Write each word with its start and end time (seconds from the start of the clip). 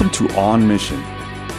Welcome 0.00 0.28
to 0.28 0.34
On 0.34 0.66
Mission, 0.66 0.98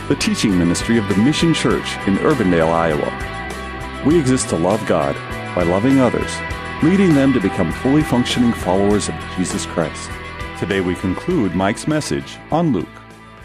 the 0.07 0.15
teaching 0.15 0.57
ministry 0.57 0.97
of 0.97 1.07
the 1.07 1.15
Mission 1.15 1.53
Church 1.53 1.95
in 2.07 2.15
Urbandale, 2.15 2.69
Iowa. 2.69 4.03
We 4.03 4.17
exist 4.17 4.49
to 4.49 4.55
love 4.55 4.83
God 4.87 5.13
by 5.53 5.61
loving 5.61 5.99
others, 5.99 6.31
leading 6.81 7.13
them 7.13 7.33
to 7.33 7.39
become 7.39 7.71
fully 7.71 8.01
functioning 8.01 8.51
followers 8.51 9.09
of 9.09 9.15
Jesus 9.37 9.67
Christ. 9.67 10.09
Today 10.57 10.81
we 10.81 10.95
conclude 10.95 11.53
Mike's 11.53 11.87
message 11.87 12.39
on 12.49 12.73
Luke. 12.73 12.89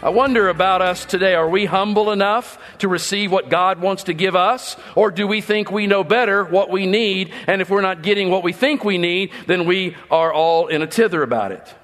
I 0.01 0.09
wonder 0.09 0.49
about 0.49 0.81
us 0.81 1.05
today. 1.05 1.35
Are 1.35 1.47
we 1.47 1.65
humble 1.65 2.11
enough 2.11 2.57
to 2.79 2.87
receive 2.87 3.31
what 3.31 3.49
God 3.49 3.79
wants 3.79 4.01
to 4.05 4.15
give 4.15 4.35
us? 4.35 4.77
Or 4.95 5.11
do 5.11 5.27
we 5.27 5.41
think 5.41 5.69
we 5.69 5.85
know 5.85 6.03
better 6.03 6.43
what 6.43 6.71
we 6.71 6.87
need? 6.87 7.31
And 7.45 7.61
if 7.61 7.69
we're 7.69 7.81
not 7.81 8.01
getting 8.01 8.31
what 8.31 8.41
we 8.41 8.51
think 8.51 8.83
we 8.83 8.97
need, 8.97 9.31
then 9.45 9.67
we 9.67 9.95
are 10.09 10.33
all 10.33 10.65
in 10.65 10.81
a 10.81 10.87
tither 10.87 11.21
about 11.21 11.51
it. 11.51 11.75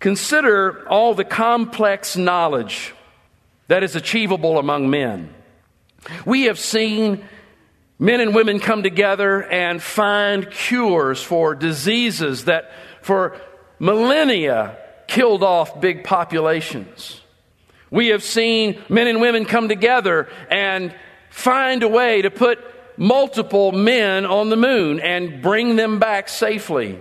Consider 0.00 0.88
all 0.88 1.14
the 1.14 1.24
complex 1.24 2.16
knowledge 2.16 2.94
that 3.66 3.82
is 3.82 3.96
achievable 3.96 4.58
among 4.58 4.90
men. 4.90 5.34
We 6.24 6.44
have 6.44 6.58
seen 6.58 7.24
men 7.98 8.20
and 8.20 8.34
women 8.34 8.60
come 8.60 8.82
together 8.82 9.42
and 9.42 9.82
find 9.82 10.50
cures 10.50 11.22
for 11.22 11.54
diseases 11.54 12.44
that 12.44 12.70
for 13.02 13.36
millennia 13.78 14.78
killed 15.08 15.42
off 15.42 15.80
big 15.80 16.04
populations. 16.04 17.20
We 17.90 18.08
have 18.08 18.22
seen 18.22 18.80
men 18.88 19.06
and 19.06 19.20
women 19.20 19.46
come 19.46 19.68
together 19.68 20.28
and 20.50 20.94
find 21.30 21.82
a 21.82 21.88
way 21.88 22.22
to 22.22 22.30
put 22.30 22.58
multiple 22.98 23.72
men 23.72 24.26
on 24.26 24.50
the 24.50 24.56
moon 24.56 25.00
and 25.00 25.42
bring 25.42 25.76
them 25.76 25.98
back 25.98 26.28
safely. 26.28 27.00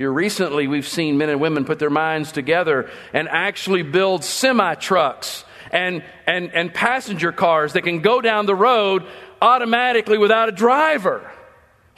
Here 0.00 0.10
recently, 0.10 0.66
we've 0.66 0.88
seen 0.88 1.18
men 1.18 1.28
and 1.28 1.42
women 1.42 1.66
put 1.66 1.78
their 1.78 1.90
minds 1.90 2.32
together 2.32 2.88
and 3.12 3.28
actually 3.28 3.82
build 3.82 4.24
semi 4.24 4.74
trucks 4.76 5.44
and, 5.72 6.02
and, 6.26 6.54
and 6.54 6.72
passenger 6.72 7.32
cars 7.32 7.74
that 7.74 7.82
can 7.82 8.00
go 8.00 8.22
down 8.22 8.46
the 8.46 8.54
road 8.54 9.04
automatically 9.42 10.16
without 10.16 10.48
a 10.48 10.52
driver. 10.52 11.30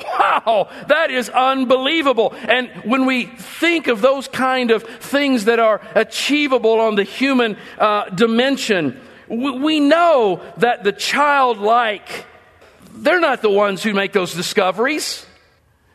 Wow, 0.03 0.69
that 0.89 1.13
is 1.13 1.29
unbelievable. 1.29 2.35
And 2.49 2.71
when 2.83 3.07
we 3.07 3.27
think 3.27 3.87
of 3.87 4.01
those 4.01 4.27
kind 4.27 4.73
of 4.73 4.83
things 4.83 5.45
that 5.45 5.61
are 5.61 5.81
achievable 5.95 6.81
on 6.81 6.97
the 6.97 7.05
human 7.05 7.57
uh, 7.79 8.07
dimension, 8.07 9.01
we, 9.29 9.53
we 9.61 9.79
know 9.79 10.43
that 10.57 10.83
the 10.83 10.91
childlike, 10.91 12.27
they're 12.95 13.21
not 13.21 13.43
the 13.43 13.51
ones 13.51 13.81
who 13.81 13.95
make 13.95 14.13
those 14.13 14.35
discoveries. 14.35 15.25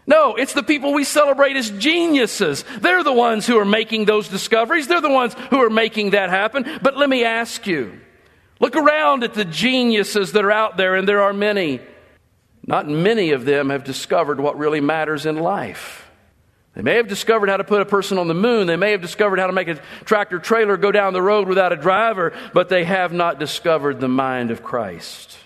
No, 0.08 0.36
it's 0.36 0.54
the 0.54 0.64
people 0.64 0.94
we 0.94 1.04
celebrate 1.04 1.58
as 1.58 1.70
geniuses. 1.70 2.64
They're 2.80 3.04
the 3.04 3.12
ones 3.12 3.46
who 3.46 3.60
are 3.60 3.66
making 3.66 4.06
those 4.06 4.30
discoveries. 4.30 4.88
They're 4.88 5.02
the 5.02 5.10
ones 5.10 5.36
who 5.50 5.62
are 5.62 5.70
making 5.70 6.12
that 6.12 6.30
happen. 6.30 6.66
But 6.82 6.96
let 6.96 7.10
me 7.10 7.26
ask 7.26 7.68
you 7.68 8.00
look 8.62 8.78
around 8.78 9.24
at 9.24 9.34
the 9.34 9.46
geniuses 9.46 10.32
that 10.32 10.46
are 10.46 10.52
out 10.52 10.78
there, 10.78 10.96
and 10.96 11.08
there 11.08 11.22
are 11.22 11.34
many. 11.34 11.82
Not 12.66 12.88
many 12.88 13.32
of 13.32 13.46
them 13.46 13.70
have 13.70 13.84
discovered 13.84 14.40
what 14.40 14.58
really 14.58 14.82
matters 14.82 15.26
in 15.26 15.38
life. 15.38 16.10
They 16.74 16.82
may 16.84 16.96
have 16.96 17.08
discovered 17.08 17.50
how 17.50 17.58
to 17.58 17.64
put 17.64 17.82
a 17.82 17.86
person 17.86 18.18
on 18.18 18.28
the 18.28 18.34
moon. 18.34 18.68
They 18.68 18.76
may 18.76 18.92
have 18.92 19.02
discovered 19.02 19.40
how 19.40 19.48
to 19.48 19.54
make 19.54 19.68
a 19.68 19.80
tractor 20.06 20.38
trailer 20.38 20.78
go 20.78 20.92
down 20.92 21.14
the 21.14 21.22
road 21.22 21.48
without 21.48 21.74
a 21.74 21.78
driver, 21.78 22.34
but 22.54 22.70
they 22.70 22.84
have 22.84 23.12
not 23.12 23.40
discovered 23.40 24.00
the 24.00 24.08
mind 24.08 24.52
of 24.52 24.64
Christ. 24.64 25.38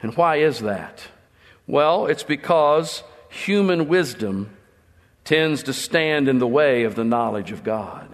And 0.00 0.16
why 0.16 0.36
is 0.36 0.60
that? 0.60 1.02
Well, 1.66 2.06
it's 2.06 2.22
because 2.22 3.02
human 3.28 3.88
wisdom 3.88 4.56
tends 5.24 5.64
to 5.64 5.72
stand 5.72 6.28
in 6.28 6.38
the 6.38 6.46
way 6.46 6.84
of 6.84 6.94
the 6.94 7.04
knowledge 7.04 7.52
of 7.52 7.62
God. 7.62 8.08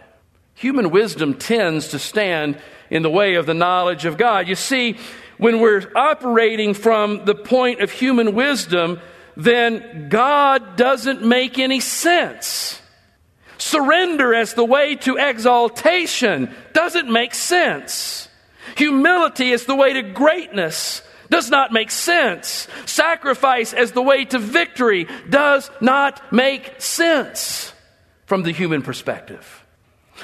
Human 0.54 0.90
wisdom 0.90 1.34
tends 1.34 1.88
to 1.88 1.98
stand 1.98 2.58
in 2.90 3.02
the 3.02 3.10
way 3.10 3.34
of 3.34 3.46
the 3.46 3.54
knowledge 3.54 4.04
of 4.04 4.16
God. 4.16 4.48
You 4.48 4.54
see, 4.54 4.96
when 5.38 5.60
we're 5.60 5.90
operating 5.96 6.74
from 6.74 7.24
the 7.24 7.34
point 7.34 7.80
of 7.80 7.91
human 7.91 8.34
wisdom, 8.34 9.00
then 9.36 10.08
God 10.08 10.76
doesn't 10.76 11.24
make 11.24 11.58
any 11.58 11.80
sense. 11.80 12.80
Surrender 13.58 14.34
as 14.34 14.54
the 14.54 14.64
way 14.64 14.97
to 14.97 15.16
exaltation 15.16 16.54
doesn't 16.72 17.10
make 17.10 17.34
sense. 17.34 18.28
Humility 18.76 19.50
is 19.50 19.66
the 19.66 19.76
way 19.76 19.92
to 19.94 20.03
greatness 20.03 21.03
does 21.34 21.50
not 21.50 21.72
make 21.72 21.91
sense. 21.91 22.69
Sacrifice 22.87 23.72
as 23.72 23.91
the 23.91 24.00
way 24.00 24.25
to 24.25 24.39
victory 24.39 25.09
does 25.28 25.69
not 25.81 26.33
make 26.33 26.81
sense 26.81 27.72
from 28.27 28.45
the 28.45 28.53
human 28.53 28.83
perspective. 28.83 29.65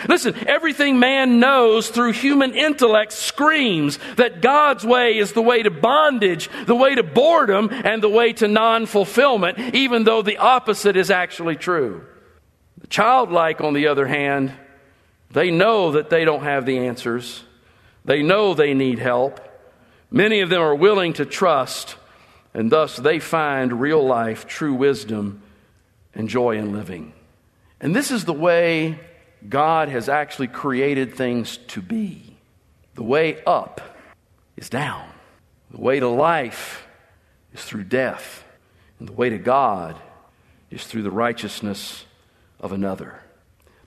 Listen, 0.08 0.36
everything 0.46 1.00
man 1.00 1.40
knows 1.40 1.88
through 1.88 2.12
human 2.12 2.54
intellect 2.54 3.10
screams 3.10 3.98
that 4.18 4.40
God's 4.40 4.84
way 4.84 5.18
is 5.18 5.32
the 5.32 5.42
way 5.42 5.64
to 5.64 5.70
bondage, 5.72 6.48
the 6.66 6.76
way 6.76 6.94
to 6.94 7.02
boredom, 7.02 7.70
and 7.72 8.00
the 8.00 8.08
way 8.08 8.32
to 8.34 8.46
non 8.46 8.86
fulfillment, 8.86 9.58
even 9.74 10.04
though 10.04 10.22
the 10.22 10.38
opposite 10.38 10.96
is 10.96 11.10
actually 11.10 11.56
true. 11.56 12.06
The 12.78 12.86
childlike, 12.86 13.60
on 13.60 13.74
the 13.74 13.88
other 13.88 14.06
hand, 14.06 14.52
they 15.32 15.50
know 15.50 15.90
that 15.90 16.08
they 16.08 16.24
don't 16.24 16.44
have 16.44 16.66
the 16.66 16.86
answers, 16.86 17.42
they 18.04 18.22
know 18.22 18.54
they 18.54 18.74
need 18.74 19.00
help. 19.00 19.40
Many 20.10 20.40
of 20.40 20.50
them 20.50 20.60
are 20.60 20.74
willing 20.74 21.12
to 21.14 21.24
trust, 21.24 21.96
and 22.52 22.70
thus 22.70 22.96
they 22.96 23.18
find 23.20 23.80
real 23.80 24.04
life, 24.04 24.46
true 24.46 24.74
wisdom, 24.74 25.42
and 26.14 26.28
joy 26.28 26.56
in 26.56 26.72
living. 26.72 27.12
And 27.80 27.94
this 27.94 28.10
is 28.10 28.24
the 28.24 28.32
way 28.32 28.98
God 29.48 29.88
has 29.88 30.08
actually 30.08 30.48
created 30.48 31.14
things 31.14 31.58
to 31.68 31.80
be. 31.80 32.36
The 32.94 33.02
way 33.04 33.42
up 33.44 33.80
is 34.56 34.68
down, 34.68 35.08
the 35.70 35.80
way 35.80 36.00
to 36.00 36.08
life 36.08 36.86
is 37.54 37.62
through 37.64 37.84
death, 37.84 38.44
and 38.98 39.08
the 39.08 39.12
way 39.12 39.30
to 39.30 39.38
God 39.38 39.96
is 40.70 40.84
through 40.84 41.02
the 41.02 41.10
righteousness 41.10 42.04
of 42.60 42.72
another. 42.72 43.22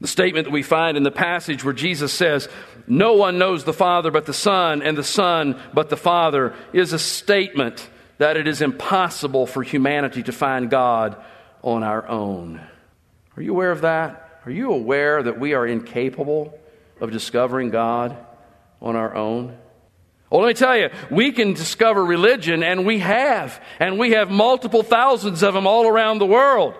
The 0.04 0.10
statement 0.10 0.48
that 0.48 0.52
we 0.52 0.64
find 0.64 0.98
in 0.98 1.04
the 1.04 1.12
passage 1.12 1.64
where 1.64 1.74
Jesus 1.74 2.12
says, 2.12 2.50
No 2.88 3.14
one 3.14 3.38
knows 3.38 3.64
the 3.64 3.72
Father 3.72 4.12
but 4.12 4.26
the 4.26 4.34
Son, 4.34 4.82
and 4.82 4.98
the 4.98 5.02
Son 5.02 5.58
but 5.74 5.88
the 5.88 5.96
Father, 5.96 6.54
is 6.74 6.92
a 6.92 7.00
statement 7.00 7.90
that 8.18 8.36
it 8.36 8.46
is 8.46 8.62
impossible 8.62 9.48
for 9.48 9.64
humanity 9.64 10.22
to 10.24 10.34
find 10.34 10.70
God 10.70 11.16
on 11.62 11.84
our 11.84 12.06
own. 12.06 12.60
Are 13.38 13.42
you 13.42 13.54
aware 13.54 13.72
of 13.72 13.80
that? 13.80 14.42
Are 14.46 14.52
you 14.52 14.74
aware 14.74 15.24
that 15.24 15.40
we 15.40 15.54
are 15.54 15.66
incapable 15.66 16.54
of 17.00 17.12
discovering 17.12 17.70
God 17.70 18.18
on 18.82 18.98
our 18.98 19.16
own? 19.16 19.58
Well, 20.30 20.42
let 20.42 20.50
me 20.50 20.54
tell 20.54 20.78
you, 20.78 20.90
we 21.12 21.32
can 21.32 21.54
discover 21.54 22.04
religion, 22.04 22.62
and 22.62 22.86
we 22.86 23.00
have, 23.00 23.64
and 23.80 23.98
we 23.98 24.12
have 24.12 24.30
multiple 24.30 24.84
thousands 24.84 25.44
of 25.44 25.54
them 25.54 25.66
all 25.66 25.88
around 25.88 26.20
the 26.20 26.26
world. 26.26 26.74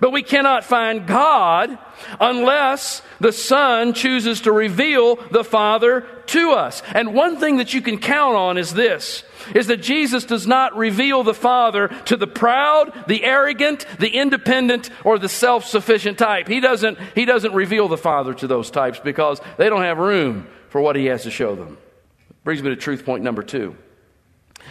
But 0.00 0.12
we 0.12 0.22
cannot 0.22 0.64
find 0.64 1.06
God 1.06 1.78
unless 2.20 3.02
the 3.20 3.32
Son 3.32 3.92
chooses 3.92 4.42
to 4.42 4.52
reveal 4.52 5.16
the 5.30 5.44
Father 5.44 6.02
to 6.26 6.52
us. 6.52 6.82
And 6.94 7.14
one 7.14 7.38
thing 7.38 7.58
that 7.58 7.74
you 7.74 7.80
can 7.80 7.98
count 7.98 8.36
on 8.36 8.58
is 8.58 8.74
this 8.74 9.24
is 9.54 9.66
that 9.66 9.82
Jesus 9.82 10.24
does 10.24 10.46
not 10.46 10.76
reveal 10.76 11.22
the 11.22 11.34
Father 11.34 11.88
to 12.06 12.16
the 12.16 12.26
proud, 12.26 12.92
the 13.06 13.24
arrogant, 13.24 13.84
the 13.98 14.08
independent, 14.08 14.90
or 15.04 15.18
the 15.18 15.28
self-sufficient 15.28 16.18
type. 16.18 16.48
He 16.48 16.60
doesn't, 16.60 16.98
he 17.14 17.24
doesn't 17.24 17.52
reveal 17.52 17.88
the 17.88 17.98
Father 17.98 18.32
to 18.34 18.46
those 18.46 18.70
types 18.70 19.00
because 19.00 19.40
they 19.58 19.68
don't 19.68 19.82
have 19.82 19.98
room 19.98 20.46
for 20.70 20.80
what 20.80 20.96
he 20.96 21.06
has 21.06 21.24
to 21.24 21.30
show 21.30 21.54
them. 21.54 21.78
Brings 22.42 22.62
me 22.62 22.70
to 22.70 22.76
truth 22.76 23.04
point 23.04 23.22
number 23.22 23.42
two, 23.42 23.76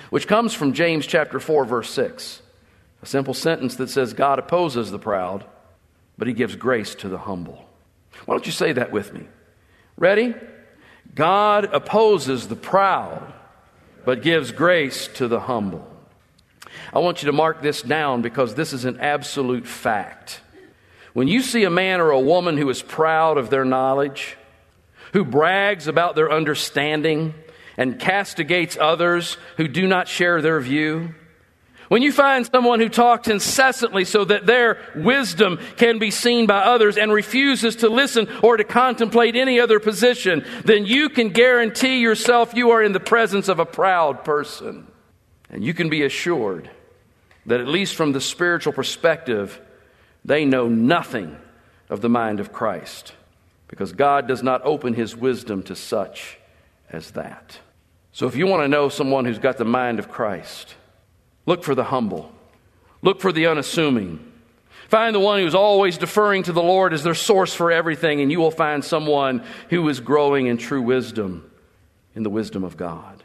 which 0.09 0.27
comes 0.27 0.53
from 0.53 0.73
James 0.73 1.05
chapter 1.05 1.39
4, 1.39 1.65
verse 1.65 1.89
6. 1.89 2.42
A 3.03 3.05
simple 3.05 3.33
sentence 3.33 3.75
that 3.75 3.89
says, 3.89 4.13
God 4.13 4.39
opposes 4.39 4.89
the 4.89 4.97
proud, 4.97 5.43
but 6.17 6.29
he 6.29 6.33
gives 6.33 6.55
grace 6.55 6.95
to 6.95 7.09
the 7.09 7.17
humble. 7.17 7.65
Why 8.25 8.33
don't 8.33 8.45
you 8.45 8.53
say 8.53 8.71
that 8.71 8.93
with 8.93 9.13
me? 9.13 9.27
Ready? 9.97 10.33
God 11.13 11.65
opposes 11.65 12.47
the 12.47 12.55
proud, 12.55 13.33
but 14.05 14.21
gives 14.21 14.53
grace 14.53 15.09
to 15.15 15.27
the 15.27 15.41
humble. 15.41 15.85
I 16.93 16.99
want 16.99 17.21
you 17.21 17.25
to 17.25 17.33
mark 17.33 17.61
this 17.61 17.81
down 17.81 18.21
because 18.21 18.55
this 18.55 18.71
is 18.71 18.85
an 18.85 19.01
absolute 19.01 19.67
fact. 19.67 20.39
When 21.11 21.27
you 21.27 21.41
see 21.41 21.65
a 21.65 21.69
man 21.69 21.99
or 21.99 22.11
a 22.11 22.19
woman 22.21 22.55
who 22.55 22.69
is 22.69 22.81
proud 22.81 23.37
of 23.37 23.49
their 23.49 23.65
knowledge, 23.65 24.37
who 25.11 25.25
brags 25.25 25.89
about 25.89 26.15
their 26.15 26.31
understanding, 26.31 27.33
and 27.75 27.99
castigates 27.99 28.77
others 28.79 29.35
who 29.57 29.67
do 29.67 29.87
not 29.87 30.07
share 30.07 30.41
their 30.41 30.61
view, 30.61 31.13
when 31.93 32.01
you 32.01 32.11
find 32.11 32.43
someone 32.47 32.79
who 32.79 32.89
talks 32.89 33.27
incessantly 33.27 34.03
so 34.03 34.25
that 34.25 34.47
their 34.47 34.79
wisdom 34.95 35.59
can 35.77 35.99
be 35.99 36.09
seen 36.09 36.47
by 36.47 36.57
others 36.57 36.97
and 36.97 37.13
refuses 37.13 37.75
to 37.75 37.87
listen 37.87 38.27
or 38.41 38.57
to 38.57 38.63
contemplate 38.63 39.35
any 39.35 39.59
other 39.59 39.79
position, 39.79 40.43
then 40.65 40.87
you 40.87 41.07
can 41.07 41.29
guarantee 41.29 41.99
yourself 41.99 42.55
you 42.55 42.71
are 42.71 42.81
in 42.81 42.93
the 42.93 42.99
presence 42.99 43.47
of 43.47 43.59
a 43.59 43.65
proud 43.67 44.23
person. 44.23 44.87
And 45.51 45.63
you 45.63 45.75
can 45.75 45.91
be 45.91 46.01
assured 46.01 46.67
that, 47.45 47.59
at 47.59 47.67
least 47.67 47.93
from 47.93 48.11
the 48.11 48.21
spiritual 48.21 48.73
perspective, 48.73 49.61
they 50.25 50.45
know 50.45 50.67
nothing 50.67 51.37
of 51.91 52.01
the 52.01 52.09
mind 52.09 52.39
of 52.39 52.51
Christ 52.51 53.13
because 53.67 53.91
God 53.91 54.27
does 54.27 54.41
not 54.41 54.65
open 54.65 54.95
his 54.95 55.15
wisdom 55.15 55.61
to 55.61 55.75
such 55.75 56.39
as 56.89 57.11
that. 57.11 57.59
So 58.13 58.25
if 58.25 58.35
you 58.35 58.47
want 58.47 58.63
to 58.63 58.67
know 58.67 58.89
someone 58.89 59.25
who's 59.25 59.37
got 59.37 59.57
the 59.57 59.63
mind 59.63 59.99
of 59.99 60.09
Christ, 60.09 60.73
look 61.45 61.63
for 61.63 61.75
the 61.75 61.85
humble, 61.85 62.31
look 63.01 63.21
for 63.21 63.31
the 63.31 63.47
unassuming. 63.47 64.31
Find 64.89 65.15
the 65.15 65.19
one 65.19 65.39
who's 65.39 65.55
always 65.55 65.97
deferring 65.97 66.43
to 66.43 66.51
the 66.51 66.61
Lord 66.61 66.93
as 66.93 67.03
their 67.03 67.15
source 67.15 67.53
for 67.53 67.71
everything, 67.71 68.21
and 68.21 68.31
you 68.31 68.39
will 68.39 68.51
find 68.51 68.83
someone 68.83 69.43
who 69.69 69.87
is 69.89 69.99
growing 69.99 70.47
in 70.47 70.57
true 70.57 70.81
wisdom, 70.81 71.49
in 72.15 72.23
the 72.23 72.29
wisdom 72.29 72.63
of 72.63 72.77
God. 72.77 73.23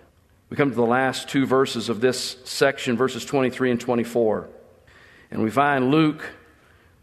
We 0.48 0.56
come 0.56 0.70
to 0.70 0.76
the 0.76 0.82
last 0.82 1.28
two 1.28 1.44
verses 1.44 1.88
of 1.88 2.00
this 2.00 2.38
section, 2.44 2.96
verses 2.96 3.24
23 3.24 3.72
and 3.72 3.80
24, 3.80 4.48
and 5.30 5.42
we 5.42 5.50
find 5.50 5.90
Luke 5.90 6.24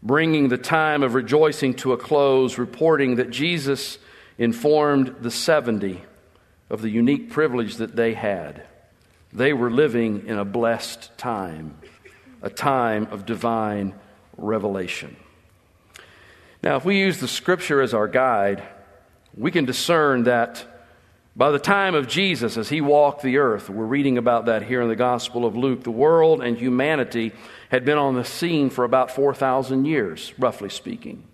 bringing 0.02 0.48
the 0.48 0.58
time 0.58 1.02
of 1.02 1.14
rejoicing 1.14 1.74
to 1.74 1.92
a 1.92 1.96
close, 1.96 2.58
reporting 2.58 3.16
that 3.16 3.30
Jesus 3.30 3.98
informed 4.38 5.16
the 5.20 5.30
70 5.30 6.02
of 6.70 6.82
the 6.82 6.90
unique 6.90 7.30
privilege 7.30 7.76
that 7.76 7.96
they 7.96 8.14
had. 8.14 8.64
They 9.36 9.52
were 9.52 9.70
living 9.70 10.26
in 10.26 10.38
a 10.38 10.46
blessed 10.46 11.10
time, 11.18 11.76
a 12.40 12.48
time 12.48 13.06
of 13.10 13.26
divine 13.26 13.94
revelation. 14.38 15.14
Now, 16.62 16.76
if 16.76 16.86
we 16.86 16.98
use 16.98 17.20
the 17.20 17.28
scripture 17.28 17.82
as 17.82 17.92
our 17.92 18.08
guide, 18.08 18.62
we 19.36 19.50
can 19.50 19.66
discern 19.66 20.22
that 20.22 20.64
by 21.36 21.50
the 21.50 21.58
time 21.58 21.94
of 21.94 22.08
Jesus, 22.08 22.56
as 22.56 22.70
he 22.70 22.80
walked 22.80 23.20
the 23.20 23.36
earth, 23.36 23.68
we're 23.68 23.84
reading 23.84 24.16
about 24.16 24.46
that 24.46 24.62
here 24.62 24.80
in 24.80 24.88
the 24.88 24.96
Gospel 24.96 25.44
of 25.44 25.54
Luke, 25.54 25.84
the 25.84 25.90
world 25.90 26.40
and 26.40 26.56
humanity 26.56 27.32
had 27.68 27.84
been 27.84 27.98
on 27.98 28.14
the 28.14 28.24
scene 28.24 28.70
for 28.70 28.84
about 28.84 29.10
4,000 29.10 29.84
years, 29.84 30.32
roughly 30.38 30.70
speaking. 30.70 31.24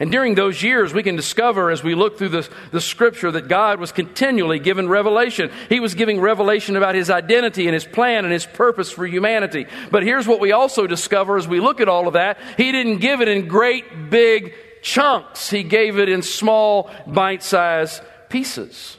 And 0.00 0.12
during 0.12 0.36
those 0.36 0.62
years, 0.62 0.94
we 0.94 1.02
can 1.02 1.16
discover 1.16 1.70
as 1.70 1.82
we 1.82 1.96
look 1.96 2.18
through 2.18 2.28
the, 2.28 2.48
the 2.70 2.80
scripture 2.80 3.32
that 3.32 3.48
God 3.48 3.80
was 3.80 3.90
continually 3.90 4.60
given 4.60 4.88
revelation. 4.88 5.50
He 5.68 5.80
was 5.80 5.94
giving 5.94 6.20
revelation 6.20 6.76
about 6.76 6.94
his 6.94 7.10
identity 7.10 7.66
and 7.66 7.74
his 7.74 7.84
plan 7.84 8.24
and 8.24 8.32
his 8.32 8.46
purpose 8.46 8.92
for 8.92 9.06
humanity. 9.06 9.66
But 9.90 10.04
here's 10.04 10.26
what 10.26 10.38
we 10.38 10.52
also 10.52 10.86
discover 10.86 11.36
as 11.36 11.48
we 11.48 11.58
look 11.58 11.80
at 11.80 11.88
all 11.88 12.06
of 12.06 12.12
that 12.12 12.38
He 12.56 12.70
didn't 12.70 12.98
give 12.98 13.20
it 13.20 13.28
in 13.28 13.48
great, 13.48 14.10
big 14.10 14.54
chunks, 14.82 15.50
He 15.50 15.64
gave 15.64 15.98
it 15.98 16.08
in 16.08 16.22
small, 16.22 16.90
bite 17.06 17.42
sized 17.42 18.00
pieces. 18.28 18.96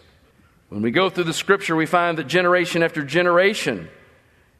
When 0.67 0.81
we 0.81 0.91
go 0.91 1.09
through 1.09 1.23
the 1.23 1.33
scripture, 1.33 1.75
we 1.75 1.85
find 1.85 2.17
that 2.17 2.27
generation 2.27 2.83
after 2.83 3.03
generation, 3.03 3.89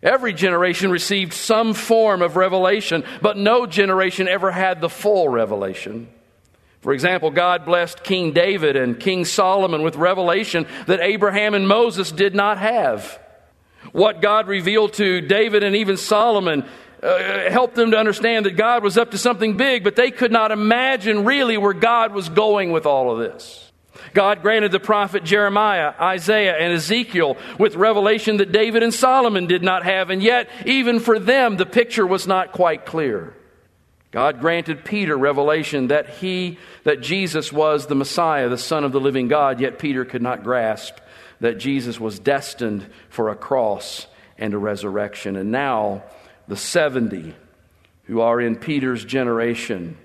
Every 0.02 0.32
generation 0.32 0.92
received 0.92 1.34
some 1.34 1.74
form 1.74 2.22
of 2.22 2.38
revelation, 2.38 3.04
but 3.22 3.36
no 3.36 3.66
generation 3.66 4.30
ever 4.30 4.50
had 4.50 4.80
the 4.80 4.88
full 4.88 5.28
revelation. 5.28 6.08
For 6.82 6.94
example, 6.94 7.30
God 7.30 7.66
blessed 7.66 8.04
King 8.04 8.32
David 8.32 8.76
and 8.76 9.00
King 9.00 9.26
Solomon 9.26 9.82
with 9.82 9.96
revelation 9.96 10.66
that 10.88 11.02
Abraham 11.02 11.54
and 11.54 11.68
Moses 11.68 12.12
did 12.12 12.34
not 12.34 12.58
have. 12.58 13.20
What 13.92 14.22
God 14.22 14.48
revealed 14.48 14.94
to 14.94 15.22
David 15.22 15.64
and 15.64 15.76
even 15.76 15.98
Solomon 15.98 16.66
uh, 17.02 17.50
helped 17.50 17.76
them 17.76 17.92
to 17.92 17.98
understand 17.98 18.46
that 18.46 18.56
God 18.58 18.84
was 18.84 18.98
up 18.98 19.12
to 19.12 19.18
something 19.18 19.58
big, 19.58 19.84
but 19.84 19.96
they 19.96 20.12
could 20.12 20.32
not 20.32 20.52
imagine 20.52 21.26
really 21.26 21.58
where 21.58 21.74
God 21.74 22.14
was 22.14 22.30
going 22.30 22.72
with 22.72 22.86
all 22.86 23.12
of 23.12 23.20
this. 23.20 23.72
God 24.14 24.42
granted 24.42 24.72
the 24.72 24.80
prophet 24.80 25.24
Jeremiah, 25.24 25.94
Isaiah, 26.00 26.58
and 26.58 26.74
Ezekiel 26.74 27.38
with 27.58 27.76
revelation 27.76 28.38
that 28.38 28.52
David 28.52 28.84
and 28.84 28.94
Solomon 28.94 29.48
did 29.48 29.64
not 29.64 29.84
have, 29.84 30.10
and 30.10 30.24
yet, 30.24 30.50
even 30.66 31.00
for 31.00 31.20
them, 31.20 31.58
the 31.58 31.66
picture 31.66 32.08
was 32.08 32.26
not 32.26 32.52
quite 32.52 32.86
clear. 32.86 33.36
God 34.12 34.40
granted 34.40 34.84
Peter 34.86 35.16
revelation 35.16 35.88
that 35.88 36.10
he, 36.10 36.58
that 36.84 37.02
Jesus 37.02 37.54
was 37.54 37.86
the 37.86 37.96
Messiah, 37.96 38.50
the 38.50 38.58
Son 38.58 38.84
of 38.84 38.92
the 38.92 39.00
living 39.00 39.28
God, 39.28 39.60
yet 39.60 39.78
Peter 39.78 40.04
could 40.04 40.22
not 40.22 40.44
grasp 40.44 40.98
that 41.40 41.58
Jesus 41.58 42.00
was 42.00 42.20
destined 42.20 42.88
for 43.10 43.30
a 43.30 43.36
cross 43.36 44.08
and 44.38 44.54
a 44.54 44.58
resurrection. 44.58 45.36
And 45.36 45.52
now, 45.52 46.04
the 46.48 46.58
70 46.58 47.34
who 48.06 48.22
are 48.22 48.42
in 48.42 48.56
Peter's 48.56 49.06
generation, 49.06 49.98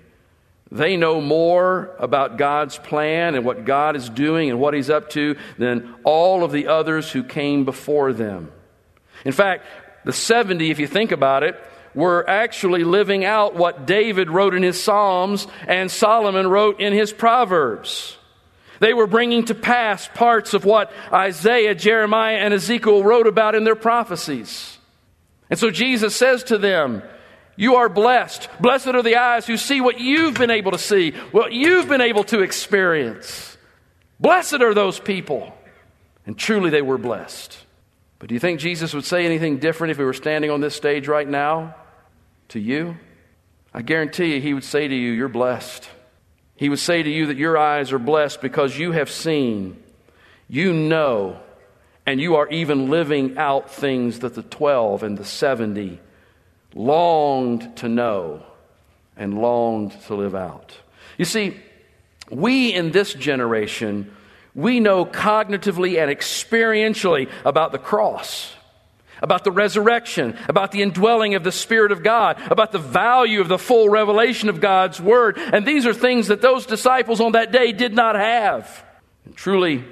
they 0.71 0.97
know 0.97 1.19
more 1.19 1.95
about 1.99 2.37
God's 2.37 2.77
plan 2.77 3.35
and 3.35 3.45
what 3.45 3.65
God 3.65 3.95
is 3.95 4.09
doing 4.09 4.49
and 4.49 4.59
what 4.59 4.73
He's 4.73 4.89
up 4.89 5.09
to 5.11 5.35
than 5.57 5.93
all 6.03 6.43
of 6.43 6.51
the 6.51 6.67
others 6.67 7.11
who 7.11 7.23
came 7.23 7.65
before 7.65 8.13
them. 8.13 8.51
In 9.25 9.31
fact, 9.31 9.65
the 10.05 10.13
70, 10.13 10.69
if 10.69 10.79
you 10.79 10.87
think 10.87 11.11
about 11.11 11.43
it, 11.43 11.59
were 11.95 12.29
actually 12.29 12.83
living 12.83 13.25
out 13.25 13.55
what 13.55 13.87
David 13.87 14.29
wrote 14.29 14.53
in 14.53 14.61
his 14.61 14.81
Psalms 14.81 15.47
and 15.67 15.89
Solomon 15.89 16.47
wrote 16.47 16.79
in 16.79 16.93
his 16.93 17.11
Proverbs. 17.11 18.17
They 18.79 18.93
were 18.93 19.07
bringing 19.07 19.45
to 19.45 19.55
pass 19.55 20.09
parts 20.13 20.53
of 20.53 20.65
what 20.65 20.91
Isaiah, 21.11 21.73
Jeremiah, 21.73 22.35
and 22.35 22.53
Ezekiel 22.53 23.03
wrote 23.03 23.25
about 23.25 23.55
in 23.55 23.63
their 23.63 23.75
prophecies. 23.75 24.77
And 25.49 25.57
so 25.57 25.71
Jesus 25.71 26.13
says 26.15 26.43
to 26.45 26.57
them, 26.57 27.01
You 27.55 27.75
are 27.75 27.87
blessed. 27.87 28.49
Blessed 28.59 28.87
are 28.87 29.01
the 29.01 29.15
eyes 29.15 29.47
who 29.47 29.55
see 29.55 29.79
what 29.79 29.99
you've 29.99 30.37
been 30.37 30.51
able 30.51 30.71
to 30.71 30.77
see, 30.77 31.11
what 31.31 31.53
you've 31.53 31.87
been 31.87 32.01
able 32.01 32.25
to 32.25 32.41
experience. 32.41 33.57
Blessed 34.19 34.61
are 34.61 34.73
those 34.73 34.99
people. 34.99 35.55
And 36.25 36.37
truly 36.37 36.69
they 36.69 36.81
were 36.81 36.97
blessed. 36.97 37.57
But 38.19 38.29
do 38.29 38.33
you 38.33 38.39
think 38.39 38.59
Jesus 38.59 38.93
would 38.93 39.05
say 39.05 39.25
anything 39.25 39.59
different 39.59 39.91
if 39.91 39.97
he 39.97 40.03
were 40.03 40.13
standing 40.13 40.49
on 40.49 40.59
this 40.59 40.75
stage 40.75 41.07
right 41.07 41.27
now? 41.27 41.75
To 42.49 42.59
you, 42.59 42.97
I 43.73 43.81
guarantee 43.81 44.35
you, 44.35 44.41
he 44.41 44.53
would 44.53 44.63
say 44.63 44.87
to 44.87 44.95
you, 44.95 45.11
You're 45.11 45.27
blessed. 45.27 45.89
He 46.55 46.69
would 46.69 46.79
say 46.79 47.03
to 47.03 47.09
you 47.09 47.27
that 47.27 47.37
your 47.37 47.57
eyes 47.57 47.91
are 47.91 47.99
blessed 47.99 48.41
because 48.41 48.77
you 48.77 48.93
have 48.93 49.09
seen, 49.09 49.83
you 50.47 50.71
know, 50.71 51.37
and 52.05 52.21
you 52.21 52.37
are 52.37 52.47
even 52.47 52.89
living 52.89 53.37
out 53.37 53.69
things 53.69 54.19
that 54.19 54.35
the 54.35 54.43
12 54.43 55.03
and 55.03 55.17
the 55.17 55.25
70 55.25 55.99
longed 56.73 57.75
to 57.77 57.89
know 57.89 58.43
and 59.17 59.37
longed 59.37 59.99
to 60.03 60.15
live 60.15 60.35
out. 60.35 60.77
You 61.17 61.25
see, 61.25 61.59
we 62.29 62.73
in 62.73 62.91
this 62.91 63.13
generation, 63.13 64.15
we 64.53 64.79
know 64.79 65.05
cognitively 65.05 66.01
and 66.01 66.09
experientially 66.09 67.29
about 67.43 67.73
the 67.73 67.77
cross 67.77 68.54
about 69.21 69.43
the 69.43 69.51
resurrection, 69.51 70.37
about 70.47 70.71
the 70.71 70.81
indwelling 70.81 71.35
of 71.35 71.43
the 71.43 71.51
Spirit 71.51 71.91
of 71.91 72.03
God, 72.03 72.39
about 72.51 72.71
the 72.71 72.79
value 72.79 73.41
of 73.41 73.47
the 73.47 73.57
full 73.57 73.89
revelation 73.89 74.49
of 74.49 74.61
God's 74.61 74.99
Word. 74.99 75.37
And 75.37 75.65
these 75.65 75.85
are 75.85 75.93
things 75.93 76.27
that 76.27 76.41
those 76.41 76.65
disciples 76.65 77.21
on 77.21 77.33
that 77.33 77.51
day 77.51 77.71
did 77.71 77.93
not 77.93 78.15
have. 78.15 78.83
And 79.25 79.35
truly, 79.35 79.83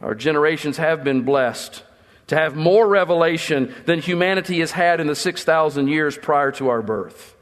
our 0.00 0.14
generations 0.14 0.76
have 0.78 1.04
been 1.04 1.22
blessed 1.22 1.82
to 2.28 2.36
have 2.36 2.56
more 2.56 2.88
revelation 2.88 3.74
than 3.84 4.00
humanity 4.00 4.60
has 4.60 4.72
had 4.72 5.00
in 5.00 5.06
the 5.06 5.14
6,000 5.14 5.88
years 5.88 6.16
prior 6.16 6.50
to 6.52 6.68
our 6.68 6.82
birth. 6.82 7.36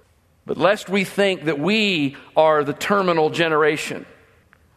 But 0.47 0.57
lest 0.57 0.89
we 0.89 1.05
think 1.05 1.45
that 1.45 1.61
we 1.61 2.17
are 2.37 2.65
the 2.65 2.73
terminal 2.73 3.31
generation, 3.31 4.05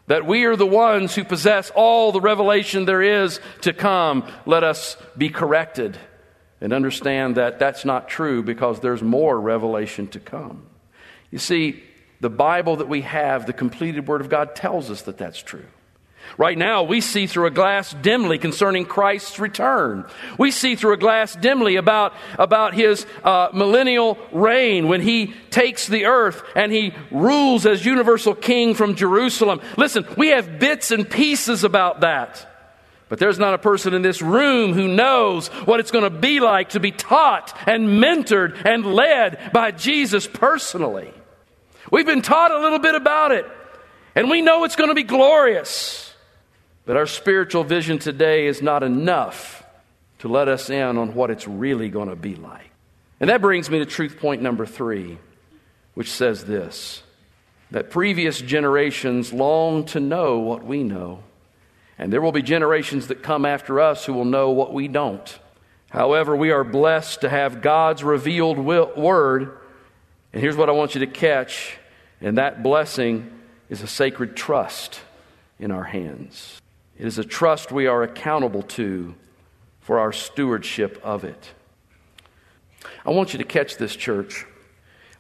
that 0.08 0.26
we 0.26 0.46
are 0.46 0.56
the 0.56 0.68
ones 0.68 1.16
who 1.16 1.24
possess 1.24 1.72
all 1.76 2.12
the 2.12 2.22
revelation 2.22 2.86
there 2.86 3.02
is 3.02 3.40
to 3.62 3.74
come, 3.74 4.30
let 4.46 4.64
us 4.64 4.98
be 5.18 5.30
corrected 5.30 5.98
and 6.64 6.72
understand 6.72 7.36
that 7.36 7.60
that's 7.60 7.84
not 7.84 8.08
true 8.08 8.42
because 8.42 8.80
there's 8.80 9.04
more 9.04 9.40
revelation 9.40 10.08
to 10.08 10.20
come. 10.20 10.66
You 11.30 11.38
see, 11.38 11.84
the 12.22 12.30
Bible 12.30 12.78
that 12.78 12.88
we 12.88 13.02
have, 13.02 13.46
the 13.46 13.52
completed 13.52 14.08
Word 14.08 14.22
of 14.22 14.30
God, 14.30 14.56
tells 14.56 14.90
us 14.90 15.02
that 15.02 15.18
that's 15.18 15.44
true. 15.44 15.66
Right 16.38 16.58
now, 16.58 16.84
we 16.84 17.02
see 17.02 17.28
through 17.28 17.48
a 17.48 17.52
glass 17.52 17.94
dimly 18.02 18.38
concerning 18.38 18.86
Christ's 18.86 19.40
return. 19.40 20.06
We 20.38 20.52
see 20.52 20.78
through 20.78 20.94
a 20.94 20.98
glass 20.98 21.36
dimly 21.36 21.76
about, 21.76 22.14
about 22.40 22.74
his 22.74 23.06
uh, 23.26 23.50
millennial 23.54 24.18
reign 24.32 24.88
when 24.88 25.02
he 25.02 25.34
takes 25.50 25.88
the 25.88 26.06
earth 26.06 26.42
and 26.56 26.72
he 26.72 26.94
rules 27.12 27.66
as 27.66 27.86
universal 27.86 28.36
king 28.36 28.74
from 28.74 28.96
Jerusalem. 28.96 29.60
Listen, 29.78 30.08
we 30.16 30.30
have 30.30 30.60
bits 30.60 30.92
and 30.92 31.10
pieces 31.10 31.66
about 31.66 32.00
that. 32.00 32.53
But 33.14 33.20
there's 33.20 33.38
not 33.38 33.54
a 33.54 33.60
person 33.60 33.94
in 33.94 34.02
this 34.02 34.24
room 34.24 34.74
who 34.74 34.88
knows 34.88 35.50
what 35.50 35.80
it's 35.80 35.92
going 35.92 36.04
to 36.04 36.10
be 36.10 36.40
like 36.40 36.70
to 36.70 36.80
be 36.80 36.90
taught 36.90 37.56
and 37.68 37.88
mentored 38.04 38.66
and 38.66 38.84
led 38.84 39.52
by 39.54 39.70
Jesus 39.70 40.26
personally. 40.26 41.14
We've 41.92 42.08
been 42.08 42.24
taught 42.24 42.50
a 42.50 42.58
little 42.58 42.80
bit 42.80 42.96
about 42.96 43.32
it, 43.32 43.46
and 44.16 44.32
we 44.32 44.42
know 44.42 44.64
it's 44.64 44.76
going 44.76 44.90
to 44.90 44.96
be 44.96 45.04
glorious. 45.04 46.12
But 46.88 46.98
our 46.98 47.06
spiritual 47.06 47.64
vision 47.64 48.00
today 48.00 48.48
is 48.48 48.64
not 48.64 48.82
enough 48.82 49.64
to 50.18 50.28
let 50.28 50.48
us 50.48 50.72
in 50.72 50.98
on 50.98 51.14
what 51.14 51.30
it's 51.30 51.48
really 51.48 51.90
going 51.90 52.10
to 52.10 52.16
be 52.16 52.34
like. 52.34 52.72
And 53.20 53.30
that 53.30 53.42
brings 53.42 53.70
me 53.70 53.78
to 53.78 53.86
truth 53.86 54.18
point 54.18 54.42
number 54.42 54.66
three, 54.66 55.20
which 55.94 56.10
says 56.10 56.46
this 56.46 57.04
that 57.70 57.92
previous 57.92 58.42
generations 58.42 59.32
long 59.32 59.86
to 59.86 60.00
know 60.00 60.40
what 60.40 60.66
we 60.66 60.82
know. 60.82 61.22
And 61.98 62.12
there 62.12 62.22
will 62.22 62.32
be 62.32 62.42
generations 62.42 63.08
that 63.08 63.24
come 63.24 63.46
after 63.46 63.80
us 63.80 64.06
who 64.06 64.14
will 64.14 64.26
know 64.26 64.52
what 64.52 64.74
we 64.74 64.88
don't. 64.88 65.40
However, 65.90 66.36
we 66.36 66.52
are 66.52 66.64
blessed 66.64 67.22
to 67.22 67.30
have 67.30 67.62
God's 67.62 68.04
revealed 68.04 68.58
will, 68.58 68.92
word. 68.96 69.58
And 70.32 70.42
here's 70.42 70.58
what 70.58 70.70
I 70.70 70.72
want 70.72 70.96
you 70.96 71.00
to 71.02 71.08
catch. 71.08 71.78
And 72.20 72.38
that 72.38 72.64
blessing 72.64 73.32
is 73.70 73.82
a 73.84 73.88
sacred 73.88 74.36
trust 74.36 75.02
in 75.60 75.70
our 75.70 75.84
hands. 75.84 76.62
It 76.98 77.06
is 77.06 77.20
a 77.20 77.24
trust 77.24 77.72
we 77.72 77.86
are 77.88 78.02
accountable 78.02 78.64
to 78.64 79.14
for 79.82 80.00
our 80.00 80.12
stewardship 80.12 81.00
of 81.04 81.24
it. 81.24 81.52
I 83.06 83.12
want 83.12 83.34
you 83.34 83.38
to 83.38 83.46
catch 83.46 83.78
this, 83.78 83.96
church. 83.96 84.46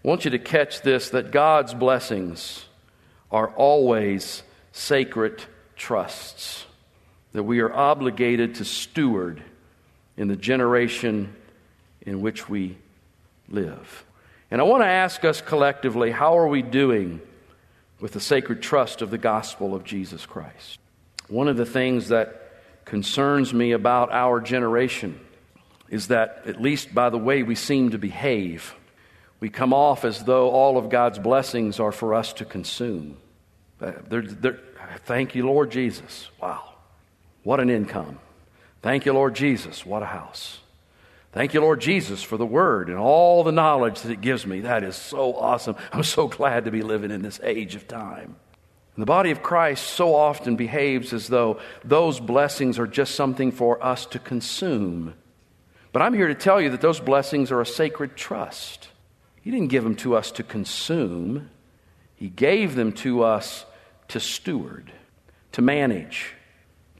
I 0.03 0.07
want 0.07 0.25
you 0.25 0.31
to 0.31 0.39
catch 0.39 0.81
this 0.81 1.11
that 1.11 1.31
God's 1.31 1.73
blessings 1.73 2.65
are 3.31 3.49
always 3.49 4.43
sacred 4.71 5.43
trusts 5.83 6.65
that 7.33 7.43
we 7.43 7.59
are 7.59 7.73
obligated 7.73 8.55
to 8.55 8.63
steward 8.63 9.43
in 10.15 10.29
the 10.29 10.35
generation 10.37 11.35
in 12.03 12.21
which 12.21 12.47
we 12.47 12.77
live. 13.49 14.05
And 14.49 14.61
I 14.61 14.63
want 14.63 14.81
to 14.83 14.87
ask 14.87 15.25
us 15.25 15.41
collectively 15.41 16.09
how 16.09 16.37
are 16.37 16.47
we 16.47 16.61
doing 16.61 17.19
with 17.99 18.13
the 18.13 18.21
sacred 18.21 18.61
trust 18.61 19.01
of 19.01 19.11
the 19.11 19.17
gospel 19.17 19.75
of 19.75 19.83
Jesus 19.83 20.25
Christ? 20.25 20.79
One 21.27 21.49
of 21.49 21.57
the 21.57 21.65
things 21.65 22.07
that 22.07 22.53
concerns 22.85 23.53
me 23.53 23.73
about 23.73 24.09
our 24.13 24.39
generation 24.39 25.19
is 25.89 26.07
that, 26.07 26.43
at 26.45 26.61
least 26.61 26.95
by 26.95 27.09
the 27.09 27.17
way 27.17 27.43
we 27.43 27.55
seem 27.55 27.89
to 27.89 27.97
behave, 27.97 28.73
we 29.41 29.49
come 29.49 29.73
off 29.73 30.05
as 30.05 30.23
though 30.23 30.49
all 30.49 30.77
of 30.77 30.87
God's 30.87 31.19
blessings 31.19 31.81
are 31.81 31.91
for 31.91 32.13
us 32.13 32.31
to 32.33 32.45
consume. 32.45 33.17
Uh, 33.81 33.91
they're, 34.07 34.21
they're, 34.21 34.59
thank 35.05 35.35
you, 35.35 35.45
Lord 35.45 35.71
Jesus. 35.71 36.29
Wow. 36.41 36.73
What 37.43 37.59
an 37.59 37.69
income. 37.69 38.19
Thank 38.81 39.05
you, 39.05 39.13
Lord 39.13 39.35
Jesus. 39.35 39.85
What 39.85 40.03
a 40.03 40.07
house. 40.07 40.59
Thank 41.33 41.53
you, 41.53 41.61
Lord 41.61 41.81
Jesus, 41.81 42.21
for 42.21 42.37
the 42.37 42.45
word 42.45 42.89
and 42.89 42.97
all 42.97 43.43
the 43.43 43.51
knowledge 43.51 44.01
that 44.01 44.11
it 44.11 44.21
gives 44.21 44.45
me. 44.45 44.61
That 44.61 44.83
is 44.83 44.95
so 44.95 45.35
awesome. 45.35 45.75
I'm 45.91 46.03
so 46.03 46.27
glad 46.27 46.65
to 46.65 46.71
be 46.71 46.83
living 46.83 47.09
in 47.09 47.23
this 47.23 47.39
age 47.43 47.75
of 47.75 47.87
time. 47.87 48.35
And 48.95 49.01
the 49.01 49.07
body 49.07 49.31
of 49.31 49.41
Christ 49.41 49.87
so 49.87 50.13
often 50.13 50.55
behaves 50.55 51.11
as 51.11 51.27
though 51.27 51.59
those 51.83 52.19
blessings 52.19 52.77
are 52.77 52.85
just 52.85 53.15
something 53.15 53.51
for 53.51 53.83
us 53.83 54.05
to 54.07 54.19
consume. 54.19 55.15
But 55.91 56.03
I'm 56.03 56.13
here 56.13 56.27
to 56.27 56.35
tell 56.35 56.61
you 56.61 56.69
that 56.69 56.81
those 56.81 56.99
blessings 56.99 57.51
are 57.51 57.61
a 57.61 57.65
sacred 57.65 58.15
trust. 58.15 58.89
He 59.41 59.49
didn't 59.49 59.69
give 59.69 59.83
them 59.83 59.95
to 59.97 60.15
us 60.15 60.31
to 60.33 60.43
consume, 60.43 61.49
He 62.15 62.29
gave 62.29 62.75
them 62.75 62.91
to 62.93 63.23
us 63.23 63.65
to 64.13 64.19
steward, 64.19 64.91
to 65.51 65.61
manage, 65.61 66.35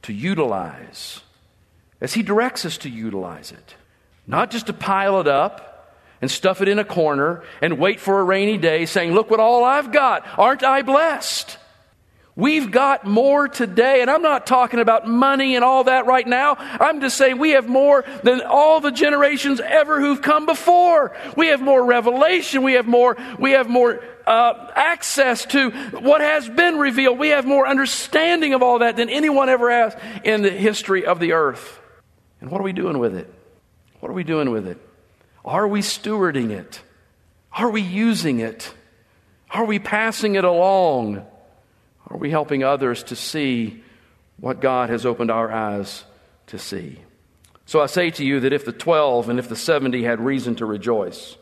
to 0.02 0.12
utilize, 0.12 1.20
as 2.00 2.12
He 2.14 2.24
directs 2.24 2.64
us 2.64 2.76
to 2.78 2.90
utilize 2.90 3.52
it. 3.52 3.76
Not 4.26 4.50
just 4.50 4.66
to 4.66 4.72
pile 4.72 5.20
it 5.20 5.28
up 5.28 5.96
and 6.20 6.28
stuff 6.28 6.60
it 6.60 6.66
in 6.66 6.80
a 6.80 6.84
corner 6.84 7.44
and 7.62 7.78
wait 7.78 8.00
for 8.00 8.18
a 8.18 8.24
rainy 8.24 8.58
day 8.58 8.84
saying, 8.84 9.12
Look 9.12 9.30
what 9.30 9.38
all 9.38 9.62
I've 9.64 9.92
got. 9.92 10.26
Aren't 10.36 10.64
I 10.64 10.82
blessed? 10.82 11.56
We've 12.36 12.72
got 12.72 13.06
more 13.06 13.46
today, 13.46 14.02
and 14.02 14.10
I'm 14.10 14.22
not 14.22 14.44
talking 14.44 14.80
about 14.80 15.06
money 15.06 15.54
and 15.54 15.64
all 15.64 15.84
that 15.84 16.06
right 16.06 16.26
now. 16.26 16.56
I'm 16.58 17.00
just 17.00 17.16
saying 17.16 17.38
we 17.38 17.50
have 17.50 17.68
more 17.68 18.04
than 18.24 18.40
all 18.40 18.80
the 18.80 18.90
generations 18.90 19.60
ever 19.60 20.00
who've 20.00 20.20
come 20.20 20.44
before. 20.44 21.16
We 21.36 21.48
have 21.48 21.60
more 21.60 21.84
revelation. 21.84 22.64
We 22.64 22.72
have 22.72 22.86
more, 22.86 23.16
we 23.38 23.52
have 23.52 23.68
more 23.68 24.02
uh, 24.26 24.72
access 24.74 25.44
to 25.46 25.70
what 25.70 26.22
has 26.22 26.48
been 26.48 26.76
revealed. 26.76 27.20
We 27.20 27.28
have 27.28 27.46
more 27.46 27.68
understanding 27.68 28.52
of 28.52 28.64
all 28.64 28.80
that 28.80 28.96
than 28.96 29.10
anyone 29.10 29.48
ever 29.48 29.70
has 29.70 29.96
in 30.24 30.42
the 30.42 30.50
history 30.50 31.06
of 31.06 31.20
the 31.20 31.34
earth. 31.34 31.78
And 32.40 32.50
what 32.50 32.60
are 32.60 32.64
we 32.64 32.72
doing 32.72 32.98
with 32.98 33.14
it? 33.14 33.32
What 34.00 34.10
are 34.10 34.14
we 34.14 34.24
doing 34.24 34.50
with 34.50 34.66
it? 34.66 34.78
Are 35.44 35.68
we 35.68 35.82
stewarding 35.82 36.50
it? 36.50 36.82
Are 37.52 37.70
we 37.70 37.80
using 37.80 38.40
it? 38.40 38.74
Are 39.50 39.64
we 39.64 39.78
passing 39.78 40.34
it 40.34 40.42
along? 40.42 41.24
Are 42.08 42.16
we 42.16 42.30
helping 42.30 42.62
others 42.62 43.02
to 43.04 43.16
see 43.16 43.82
what 44.38 44.60
God 44.60 44.90
has 44.90 45.06
opened 45.06 45.30
our 45.30 45.50
eyes 45.50 46.04
to 46.48 46.58
see? 46.58 47.00
So 47.66 47.80
I 47.80 47.86
say 47.86 48.10
to 48.10 48.24
you 48.24 48.40
that 48.40 48.52
if 48.52 48.64
the 48.64 48.72
12 48.72 49.28
and 49.28 49.38
if 49.38 49.48
the 49.48 49.56
70 49.56 50.02
had 50.02 50.20
reason 50.20 50.54
to 50.56 50.66
rejoice, 50.66 51.36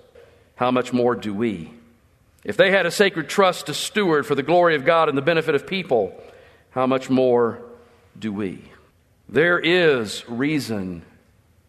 how 0.55 0.71
much 0.71 0.93
more 0.93 1.17
do 1.17 1.35
we? 1.35 1.73
If 2.45 2.57
they 2.57 2.71
had 2.71 2.87
a 2.87 2.91
sacred 2.91 3.29
trust 3.29 3.67
to 3.67 3.75
steward 3.75 4.27
for 4.27 4.35
the 4.35 4.43
glory 4.43 4.75
of 4.77 4.85
God 4.85 5.09
and 5.09 5.19
the 5.19 5.23
benefit 5.23 5.55
of 5.55 5.67
people, 5.67 6.15
how 6.71 6.87
much 6.87 7.11
more 7.11 7.63
do 8.19 8.33
we? 8.33 8.63
There 9.29 9.59
is 9.59 10.29
reason 10.29 11.03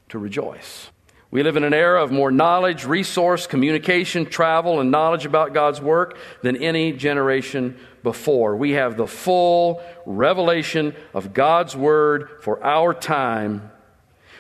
to 0.10 0.20
rejoice. 0.20 0.90
We 1.34 1.42
live 1.42 1.58
in 1.58 1.64
an 1.64 1.74
era 1.74 2.04
of 2.04 2.12
more 2.12 2.30
knowledge, 2.30 2.86
resource, 2.86 3.48
communication, 3.48 4.28
travel, 4.28 4.80
and 4.80 4.92
knowledge 4.92 5.26
about 5.26 5.52
God's 5.52 5.82
work 5.82 6.16
than 6.44 6.58
any 6.58 6.92
generation 6.92 7.76
before. 8.04 8.56
We 8.56 8.74
have 8.74 8.98
the 8.98 9.08
full 9.08 9.82
revelation 10.06 10.96
of 11.12 11.34
God's 11.34 11.76
Word 11.76 12.30
for 12.42 12.64
our 12.64 12.94
time. 12.94 13.72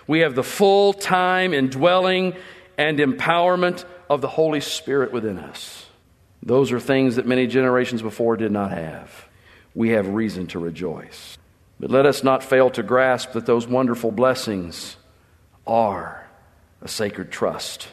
We 0.05 0.19
have 0.19 0.35
the 0.35 0.43
full 0.43 0.93
time 0.93 1.51
indwelling 1.51 2.35
and 2.77 2.99
empowerment 2.99 3.85
of 4.07 4.21
the 4.21 4.27
Holy 4.27 4.61
Spirit 4.61 5.11
within 5.11 5.39
us. 5.39 5.87
Those 6.43 6.71
are 6.71 6.79
things 6.79 7.15
that 7.15 7.25
many 7.25 7.47
generations 7.47 8.03
before 8.03 8.37
did 8.37 8.51
not 8.51 8.69
have. 8.69 9.27
We 9.73 9.89
have 9.89 10.09
reason 10.09 10.45
to 10.49 10.59
rejoice. 10.59 11.39
But 11.79 11.89
let 11.89 12.05
us 12.05 12.23
not 12.23 12.43
fail 12.43 12.69
to 12.69 12.83
grasp 12.83 13.31
that 13.31 13.47
those 13.47 13.67
wonderful 13.67 14.11
blessings 14.11 14.95
are 15.65 16.22
a 16.83 16.87
sacred 16.87 17.31
trust 17.31 17.87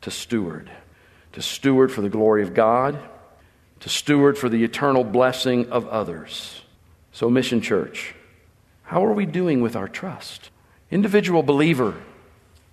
to 0.00 0.10
steward, 0.10 0.70
to 1.32 1.42
steward 1.42 1.92
for 1.92 2.00
the 2.00 2.08
glory 2.08 2.42
of 2.42 2.54
God, 2.54 2.98
to 3.80 3.88
steward 3.88 4.38
for 4.38 4.48
the 4.48 4.64
eternal 4.64 5.04
blessing 5.04 5.70
of 5.70 5.86
others. 5.88 6.62
So, 7.12 7.28
Mission 7.28 7.60
Church, 7.60 8.14
how 8.82 9.04
are 9.04 9.12
we 9.12 9.26
doing 9.26 9.60
with 9.60 9.76
our 9.76 9.88
trust? 9.88 10.50
Individual 10.90 11.42
believer, 11.42 11.94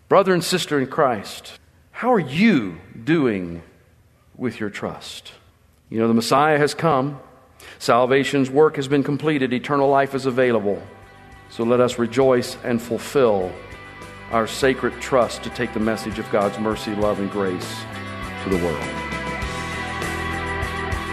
brother 0.08 0.34
and 0.34 0.44
sister 0.44 0.80
in 0.80 0.88
Christ, 0.88 1.60
how 1.92 2.14
are 2.14 2.20
you 2.20 2.78
doing 3.04 3.62
with 4.36 4.60
your 4.60 4.70
trust? 4.70 5.34
You 5.90 6.00
know, 6.00 6.08
the 6.08 6.14
Messiah 6.14 6.58
has 6.58 6.74
come, 6.74 7.20
salvation's 7.78 8.50
work 8.50 8.78
has 8.78 8.88
been 8.88 9.04
completed, 9.04 9.52
eternal 9.52 9.90
life 9.90 10.16
is 10.16 10.26
available. 10.26 10.82
So 11.50 11.64
let 11.66 11.82
us 11.82 12.00
rejoice 12.00 12.56
and 12.64 12.82
fulfill 12.82 13.52
our 14.32 14.48
sacred 14.48 15.00
trust 15.02 15.44
to 15.44 15.50
take 15.50 15.74
the 15.74 15.80
message 15.80 16.20
of 16.20 16.30
God's 16.32 16.58
mercy, 16.60 16.96
love, 16.96 17.20
and 17.20 17.30
grace 17.30 17.84
to 18.44 18.50
the 18.50 18.58
world. 18.64 18.84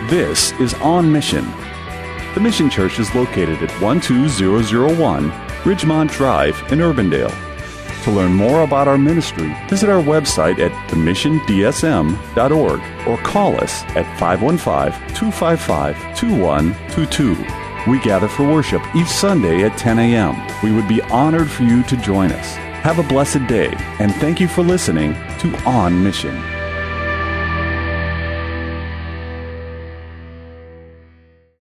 This 0.09 0.53
is 0.61 0.75
On 0.75 1.13
Mission. 1.13 1.45
The 2.35 2.41
Mission 2.41 2.71
Church 2.71 2.99
is 2.99 3.15
located 3.15 3.63
at 3.63 3.71
12001 3.81 5.31
Ridgemont 5.31 6.11
Drive 6.13 6.57
in 6.73 6.79
Urbandale. 6.79 7.35
To 8.05 8.11
learn 8.13 8.33
more 8.33 8.63
about 8.63 8.87
our 8.87 8.97
ministry, 8.97 9.55
visit 9.69 9.91
our 9.91 10.03
website 10.03 10.61
at 10.61 10.71
themissiondsm.org 10.89 12.81
or 13.09 13.19
call 13.19 13.61
us 13.61 13.83
at 13.97 14.07
515 14.19 14.93
255 15.15 16.17
2122. 16.17 17.91
We 17.91 17.99
gather 18.01 18.29
for 18.29 18.47
worship 18.47 18.83
each 18.95 19.09
Sunday 19.09 19.65
at 19.65 19.77
10 19.77 19.99
a.m. 19.99 20.37
We 20.63 20.73
would 20.73 20.87
be 20.89 21.03
honored 21.03 21.51
for 21.51 21.65
you 21.65 21.83
to 21.83 21.97
join 21.97 22.31
us. 22.33 22.68
Have 22.83 22.99
a 22.99 23.03
blessed 23.03 23.47
day, 23.49 23.75
and 23.99 24.15
thank 24.15 24.41
you 24.41 24.49
for 24.49 24.63
listening 24.63 25.13
to 25.41 25.55
On 25.67 26.03
Mission. 26.03 26.58